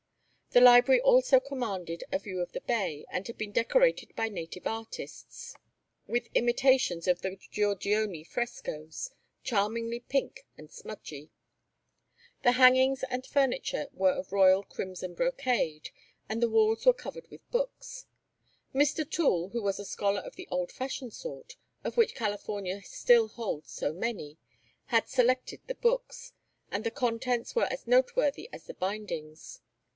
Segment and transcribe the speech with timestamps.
[0.49, 4.65] The library also commanded a view of the bay and had been decorated by native
[4.67, 5.55] artists
[6.07, 9.11] with imitations of the Giorgione frescoes,
[9.43, 11.29] charmingly pink and smudgy.
[12.43, 15.91] The hangings and furniture were of royal crimson brocade,
[16.27, 18.07] and the walls were covered with books.
[18.73, 19.09] Mr.
[19.09, 23.71] Toole, who was a scholar of the old fashioned sort, of which California still holds
[23.71, 24.37] so many,
[24.87, 26.33] had selected the books;
[26.71, 29.61] and the contents were as noteworthy as the bindings.